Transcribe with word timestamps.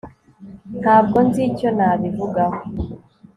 Ntabwo 0.81 1.17
nzi 1.27 1.41
icyo 1.51 1.69
nabivugaho 1.77 2.59